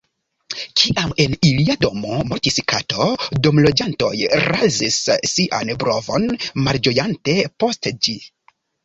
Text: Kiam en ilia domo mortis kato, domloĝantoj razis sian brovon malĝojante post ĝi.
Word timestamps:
Kiam 0.83 1.09
en 1.25 1.33
ilia 1.49 1.73
domo 1.83 2.15
mortis 2.29 2.57
kato, 2.73 3.05
domloĝantoj 3.47 4.09
razis 4.45 4.97
sian 5.35 5.71
brovon 5.85 6.27
malĝojante 6.69 7.37
post 7.65 7.91
ĝi. 8.09 8.17